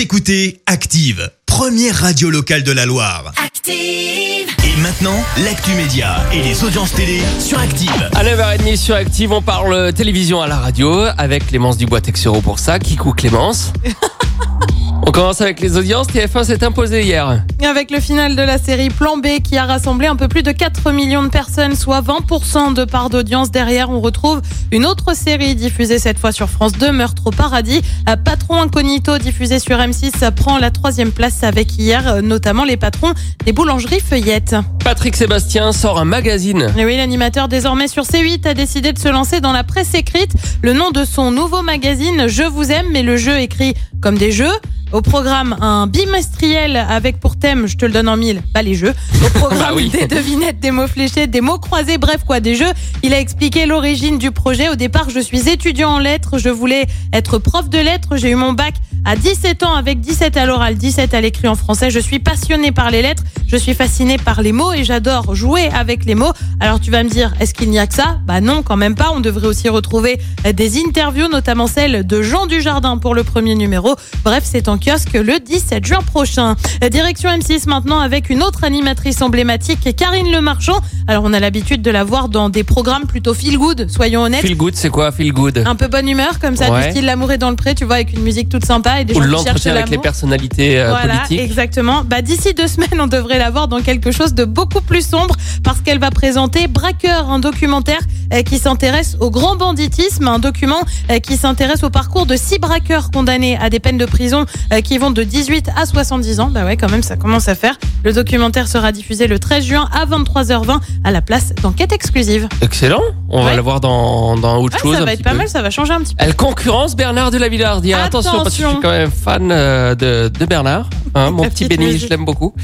Vous 0.00 0.04
écoutez 0.04 0.62
Active, 0.64 1.30
première 1.44 1.94
radio 1.94 2.30
locale 2.30 2.62
de 2.62 2.72
la 2.72 2.86
Loire. 2.86 3.34
Active. 3.36 3.74
Et 3.74 4.80
maintenant, 4.80 5.22
l'actu 5.44 5.72
média 5.72 6.24
et 6.32 6.40
les 6.40 6.64
audiences 6.64 6.94
télé 6.94 7.20
sur 7.38 7.58
Active. 7.58 8.08
À 8.14 8.24
9h30 8.24 8.78
sur 8.78 8.94
Active, 8.94 9.30
on 9.30 9.42
parle 9.42 9.92
télévision 9.92 10.40
à 10.40 10.48
la 10.48 10.56
radio 10.56 11.04
avec 11.18 11.48
Clémence 11.48 11.76
Dubois-Texero 11.76 12.40
pour 12.40 12.58
ça. 12.58 12.78
Kikou 12.78 13.12
Clémence. 13.12 13.74
On 15.10 15.12
commence 15.12 15.40
avec 15.40 15.58
les 15.58 15.76
audiences. 15.76 16.06
TF1 16.06 16.44
s'est 16.44 16.62
imposé 16.62 17.02
hier. 17.02 17.42
Avec 17.68 17.90
le 17.90 17.98
final 17.98 18.36
de 18.36 18.42
la 18.42 18.58
série 18.58 18.90
Plan 18.90 19.16
B 19.16 19.42
qui 19.42 19.56
a 19.56 19.64
rassemblé 19.64 20.06
un 20.06 20.14
peu 20.14 20.28
plus 20.28 20.44
de 20.44 20.52
4 20.52 20.92
millions 20.92 21.24
de 21.24 21.28
personnes, 21.28 21.74
soit 21.74 22.00
20% 22.00 22.74
de 22.74 22.84
part 22.84 23.10
d'audience. 23.10 23.50
Derrière, 23.50 23.90
on 23.90 24.00
retrouve 24.00 24.40
une 24.70 24.86
autre 24.86 25.16
série 25.16 25.56
diffusée 25.56 25.98
cette 25.98 26.16
fois 26.16 26.30
sur 26.30 26.48
France 26.48 26.74
2, 26.74 26.92
Meurtre 26.92 27.26
au 27.26 27.30
paradis. 27.32 27.82
Patron 28.24 28.62
incognito 28.62 29.18
diffusé 29.18 29.58
sur 29.58 29.78
M6 29.78 30.30
prend 30.30 30.58
la 30.58 30.70
troisième 30.70 31.10
place 31.10 31.42
avec 31.42 31.76
hier 31.76 32.06
euh, 32.06 32.22
notamment 32.22 32.62
les 32.62 32.76
patrons 32.76 33.12
des 33.44 33.52
boulangeries 33.52 33.98
feuillettes. 33.98 34.54
Patrick 34.84 35.16
Sébastien 35.16 35.72
sort 35.72 35.98
un 35.98 36.04
magazine. 36.04 36.72
Et 36.78 36.84
oui, 36.84 36.96
l'animateur 36.96 37.48
désormais 37.48 37.88
sur 37.88 38.04
C8 38.04 38.46
a 38.46 38.54
décidé 38.54 38.92
de 38.92 38.98
se 39.00 39.08
lancer 39.08 39.40
dans 39.40 39.52
la 39.52 39.64
presse 39.64 39.92
écrite. 39.94 40.34
Le 40.62 40.72
nom 40.72 40.92
de 40.92 41.04
son 41.04 41.32
nouveau 41.32 41.62
magazine, 41.62 42.28
Je 42.28 42.44
vous 42.44 42.70
aime, 42.70 42.86
mais 42.92 43.02
le 43.02 43.16
jeu 43.16 43.40
écrit 43.40 43.74
comme 44.00 44.16
des 44.16 44.30
jeux. 44.30 44.46
Au 44.92 45.02
programme, 45.02 45.56
un 45.60 45.86
bimestriel 45.86 46.76
avec 46.76 47.20
pour 47.20 47.36
thème, 47.38 47.68
je 47.68 47.76
te 47.76 47.84
le 47.86 47.92
donne 47.92 48.08
en 48.08 48.16
mille, 48.16 48.42
pas 48.52 48.62
les 48.62 48.74
jeux. 48.74 48.92
Au 49.24 49.28
programme, 49.38 49.60
Bah 49.60 49.70
oui. 49.76 49.88
des 49.88 50.08
devinettes, 50.08 50.58
des 50.58 50.72
mots 50.72 50.88
fléchés, 50.88 51.28
des 51.28 51.40
mots 51.40 51.58
croisés, 51.58 51.96
bref 51.96 52.24
quoi, 52.26 52.40
des 52.40 52.56
jeux. 52.56 52.72
Il 53.04 53.14
a 53.14 53.20
expliqué 53.20 53.66
l'origine 53.66 54.18
du 54.18 54.32
projet. 54.32 54.68
Au 54.68 54.74
départ, 54.74 55.08
je 55.08 55.20
suis 55.20 55.48
étudiant 55.48 55.90
en 55.90 55.98
lettres, 56.00 56.38
je 56.38 56.48
voulais 56.48 56.86
être 57.12 57.38
prof 57.38 57.68
de 57.68 57.78
lettres. 57.78 58.16
J'ai 58.16 58.30
eu 58.30 58.34
mon 58.34 58.52
bac 58.52 58.74
à 59.04 59.16
17 59.16 59.62
ans 59.62 59.74
avec 59.74 60.00
17 60.00 60.36
à 60.36 60.46
l'oral, 60.46 60.76
17 60.76 61.14
à 61.14 61.20
l'écrit 61.20 61.48
en 61.48 61.54
français. 61.54 61.90
Je 61.90 61.98
suis 61.98 62.18
passionné 62.18 62.70
par 62.70 62.90
les 62.90 63.02
lettres, 63.02 63.22
je 63.46 63.56
suis 63.56 63.74
fasciné 63.74 64.18
par 64.18 64.42
les 64.42 64.52
mots 64.52 64.72
et 64.72 64.84
j'adore 64.84 65.34
jouer 65.34 65.68
avec 65.74 66.04
les 66.04 66.14
mots. 66.14 66.32
Alors 66.60 66.80
tu 66.80 66.90
vas 66.90 67.02
me 67.02 67.08
dire, 67.08 67.32
est-ce 67.40 67.54
qu'il 67.54 67.70
n'y 67.70 67.78
a 67.78 67.86
que 67.86 67.94
ça? 67.94 68.18
Bah 68.26 68.40
non, 68.40 68.62
quand 68.62 68.76
même 68.76 68.94
pas. 68.94 69.10
On 69.14 69.20
devrait 69.20 69.46
aussi 69.46 69.68
retrouver 69.68 70.20
euh, 70.46 70.52
des 70.52 70.78
interviews, 70.80 71.28
notamment 71.28 71.66
celle 71.66 72.06
de 72.06 72.22
Jean 72.22 72.46
Dujardin 72.46 72.98
pour 72.98 73.14
le 73.14 73.24
premier 73.24 73.54
numéro. 73.54 73.94
Bref, 74.24 74.42
c'est 74.44 74.68
en 74.68 74.78
kiosque 74.78 75.14
le 75.14 75.38
17 75.40 75.84
juin 75.84 76.02
prochain. 76.02 76.56
Euh, 76.84 76.88
Direction 76.88 77.30
M6 77.30 77.68
maintenant 77.68 78.00
avec 78.00 78.28
une 78.30 78.42
autre 78.42 78.64
animatrice 78.64 79.22
emblématique, 79.22 79.96
Karine 79.96 80.30
Le 80.30 80.40
Marchand. 80.40 80.78
Alors 81.08 81.24
on 81.24 81.32
a 81.32 81.40
l'habitude 81.40 81.82
de 81.82 81.90
la 81.90 82.04
voir 82.04 82.28
dans 82.28 82.48
des 82.50 82.64
programmes 82.64 83.06
plutôt 83.06 83.34
feel 83.34 83.56
good, 83.58 83.88
soyons 83.90 84.22
honnêtes. 84.22 84.42
Feel 84.42 84.56
good, 84.56 84.76
c'est 84.76 84.90
quoi 84.90 85.10
Feel 85.10 85.32
good? 85.32 85.62
Un 85.66 85.74
peu 85.74 85.88
bonne 85.88 86.08
humeur 86.08 86.38
comme 86.38 86.56
ça, 86.56 86.70
Ouais. 86.70 86.84
du 86.84 86.90
style 86.90 87.06
l'amour 87.06 87.32
est 87.32 87.38
dans 87.38 87.50
le 87.50 87.56
pré, 87.56 87.74
tu 87.74 87.84
vois, 87.84 87.96
avec 87.96 88.12
une 88.12 88.22
musique 88.22 88.48
toute 88.48 88.64
sympa 88.64 88.89
et 88.98 89.04
des 89.04 89.14
Ou 89.14 89.22
gens 89.22 89.38
qui 89.38 89.44
cherchent 89.44 89.66
avec 89.66 89.88
les 89.90 89.98
personnalités 89.98 90.80
euh, 90.80 90.90
Voilà, 90.90 91.18
politiques. 91.18 91.40
exactement. 91.40 92.02
Bah, 92.04 92.22
d'ici 92.22 92.54
deux 92.54 92.66
semaines, 92.74 93.00
on 93.00 93.06
devrait 93.06 93.38
la 93.38 93.50
voir 93.50 93.68
dans 93.68 93.80
quelque 93.80 94.10
chose 94.10 94.34
de 94.34 94.44
beaucoup 94.44 94.80
plus 94.80 95.06
sombre 95.06 95.36
parce 95.62 95.80
qu'elle 95.80 95.98
va 95.98 96.10
présenter 96.10 96.66
Braqueur, 96.66 97.30
un 97.30 97.38
documentaire 97.38 98.00
euh, 98.32 98.42
qui 98.42 98.58
s'intéresse 98.58 99.16
au 99.20 99.30
grand 99.30 99.56
banditisme, 99.56 100.26
un 100.28 100.38
document 100.38 100.80
euh, 101.10 101.18
qui 101.20 101.36
s'intéresse 101.36 101.82
au 101.84 101.90
parcours 101.90 102.26
de 102.26 102.36
six 102.36 102.58
braqueurs 102.58 103.10
condamnés 103.10 103.56
à 103.58 103.70
des 103.70 103.80
peines 103.80 103.98
de 103.98 104.06
prison 104.06 104.44
qui 104.84 104.98
vont 104.98 105.10
de 105.10 105.22
18 105.22 105.70
à 105.76 105.86
70 105.86 106.40
ans. 106.40 106.50
Bah 106.50 106.64
ouais, 106.64 106.76
quand 106.76 106.90
même, 106.90 107.02
ça 107.02 107.16
commence 107.16 107.48
à 107.48 107.54
faire. 107.54 107.76
Le 108.04 108.12
documentaire 108.12 108.68
sera 108.68 108.92
diffusé 108.92 109.26
le 109.26 109.38
13 109.38 109.64
juin 109.64 109.88
à 109.92 110.06
23h20 110.06 110.78
à 111.04 111.10
la 111.10 111.20
place 111.22 111.54
d'enquête 111.62 111.92
exclusive. 111.92 112.48
Excellent. 112.62 113.02
On 113.32 113.42
va 113.44 113.54
la 113.54 113.62
voir 113.62 113.80
dans, 113.80 114.36
dans 114.36 114.56
autre 114.58 114.74
Ouais, 114.76 114.82
chose. 114.82 114.96
ça 114.98 115.04
va 115.04 115.12
être 115.12 115.22
pas 115.22 115.30
peu. 115.30 115.36
mal, 115.36 115.48
ça 115.48 115.62
va 115.62 115.70
changer 115.70 115.92
un 115.92 116.00
petit 116.00 116.14
peu. 116.16 116.24
Elle 116.24 116.34
concurrence 116.34 116.96
Bernard 116.96 117.30
de 117.30 117.38
la 117.38 117.48
Villardière. 117.48 118.02
Attention, 118.02 118.32
parce 118.38 118.44
que 118.46 118.50
je 118.50 118.56
suis 118.56 118.64
Attention. 118.64 118.80
quand 118.82 118.90
même 118.90 119.10
fan 119.10 119.50
euh, 119.52 119.94
de, 119.94 120.28
de 120.36 120.44
Bernard. 120.46 120.86
Hein, 121.14 121.30
mon 121.30 121.48
petit 121.48 121.68
musique. 121.78 122.02
je 122.02 122.08
l'aime 122.08 122.24
beaucoup. 122.24 122.54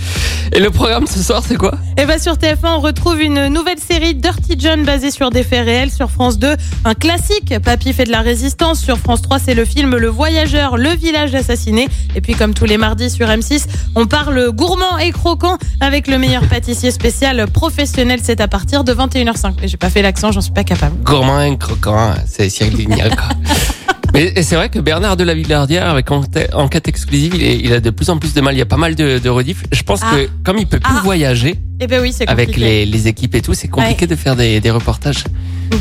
Et 0.52 0.60
le 0.60 0.70
programme 0.70 1.06
ce 1.06 1.22
soir, 1.22 1.42
c'est 1.46 1.56
quoi? 1.56 1.72
Et 1.98 2.06
bah 2.06 2.18
sur 2.18 2.34
TF1, 2.34 2.76
on 2.76 2.80
retrouve 2.80 3.20
une 3.20 3.48
nouvelle 3.48 3.78
série 3.78 4.14
Dirty 4.14 4.54
John 4.58 4.84
basée 4.84 5.10
sur 5.10 5.30
des 5.30 5.42
faits 5.42 5.64
réels. 5.64 5.90
Sur 5.90 6.10
France 6.10 6.38
2, 6.38 6.54
un 6.84 6.94
classique, 6.94 7.54
Papy 7.64 7.92
fait 7.92 8.04
de 8.04 8.12
la 8.12 8.20
résistance. 8.20 8.80
Sur 8.80 8.98
France 8.98 9.22
3, 9.22 9.38
c'est 9.38 9.54
le 9.54 9.64
film 9.64 9.96
Le 9.96 10.08
Voyageur, 10.08 10.76
le 10.76 10.90
village 10.90 11.34
assassiné. 11.34 11.88
Et 12.14 12.20
puis 12.20 12.34
comme 12.34 12.54
tous 12.54 12.66
les 12.66 12.76
mardis 12.76 13.10
sur 13.10 13.26
M6, 13.26 13.66
on 13.94 14.06
parle 14.06 14.50
gourmand 14.52 14.98
et 14.98 15.10
croquant 15.10 15.58
avec 15.80 16.06
le 16.06 16.18
meilleur 16.18 16.46
pâtissier 16.46 16.90
spécial 16.90 17.46
professionnel. 17.50 18.20
C'est 18.22 18.40
à 18.40 18.48
partir 18.48 18.84
de 18.84 18.94
21h05. 18.94 19.54
Mais 19.60 19.68
j'ai 19.68 19.76
pas 19.76 19.90
fait 19.90 20.02
l'accent, 20.02 20.30
j'en 20.32 20.40
suis 20.40 20.52
pas 20.52 20.64
capable. 20.64 20.96
Gourmand 21.02 21.40
et 21.40 21.56
croquant, 21.58 22.14
c'est 22.26 22.48
Cyril 22.48 22.76
Lignac. 22.76 23.12
et 24.16 24.42
c'est 24.42 24.56
vrai 24.56 24.68
que 24.68 24.78
Bernard 24.78 25.16
de 25.16 25.24
la 25.24 25.34
Villardière, 25.34 25.88
avec 25.88 26.10
enquête, 26.10 26.50
enquête 26.54 26.88
exclusive, 26.88 27.34
il, 27.34 27.42
est- 27.42 27.58
il 27.58 27.72
a 27.72 27.80
de 27.80 27.90
plus 27.90 28.08
en 28.10 28.18
plus 28.18 28.32
de 28.34 28.40
mal. 28.40 28.54
Il 28.54 28.58
y 28.58 28.62
a 28.62 28.66
pas 28.66 28.76
mal 28.76 28.94
de, 28.94 29.18
de 29.18 29.28
rediffs. 29.28 29.62
Je 29.72 29.82
pense 29.82 30.00
Ah. 30.02 30.12
que 30.14 30.28
comme 30.44 30.58
il 30.58 30.66
peut 30.66 30.78
plus 30.80 30.94
Ah. 30.96 31.00
voyager 31.04 31.56
Et 31.80 31.86
ben 31.86 32.00
oui, 32.00 32.12
c'est 32.16 32.26
avec 32.28 32.48
compliqué. 32.48 32.66
les, 32.68 32.86
les 32.86 33.08
équipes 33.08 33.34
et 33.34 33.42
tout, 33.42 33.52
c'est 33.54 33.68
compliqué 33.68 34.06
de 34.06 34.16
faire 34.16 34.34
des, 34.36 34.60
des 34.60 34.70
reportages. 34.70 35.24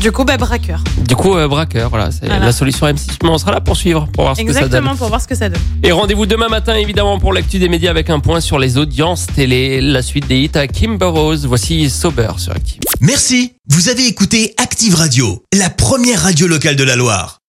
Du 0.00 0.10
coup, 0.12 0.24
bah 0.24 0.36
braqueur. 0.36 0.82
Du 1.08 1.14
coup, 1.14 1.36
euh, 1.36 1.46
braqueur, 1.48 1.88
voilà, 1.90 2.10
c'est 2.10 2.26
Voilà. 2.26 2.44
la 2.46 2.52
solution 2.52 2.86
M6. 2.86 3.18
Mais 3.22 3.28
on 3.30 3.38
sera 3.38 3.52
là 3.52 3.60
pour 3.60 3.76
suivre, 3.76 4.08
pour 4.12 4.24
voir 4.24 4.36
ce 4.36 4.42
que 4.42 4.48
ça 4.52 4.60
donne. 4.60 4.66
Exactement, 4.66 4.96
pour 4.96 5.08
voir 5.08 5.20
ce 5.20 5.28
que 5.28 5.34
ça 5.36 5.48
donne. 5.48 5.60
Et 5.84 5.92
rendez-vous 5.92 6.26
demain 6.26 6.48
matin, 6.48 6.74
évidemment, 6.74 7.18
pour 7.20 7.32
l'actu 7.32 7.58
des 7.60 7.68
médias 7.68 7.90
avec 7.90 8.10
un 8.10 8.18
point 8.18 8.40
sur 8.40 8.58
les 8.58 8.78
audiences 8.78 9.26
télé, 9.28 9.80
la 9.80 10.02
suite 10.02 10.26
des 10.26 10.38
hits 10.40 10.50
à 10.54 10.66
Kimber 10.66 11.06
Rose. 11.06 11.46
Voici 11.46 11.88
Sober 11.88 12.30
sur 12.38 12.52
Active. 12.52 12.80
Merci. 13.00 13.52
Vous 13.68 13.88
avez 13.88 14.06
écouté 14.08 14.54
Active 14.58 14.94
Radio, 14.96 15.42
la 15.54 15.70
première 15.70 16.20
radio 16.22 16.46
locale 16.48 16.74
de 16.76 16.84
la 16.84 16.96
Loire. 16.96 17.38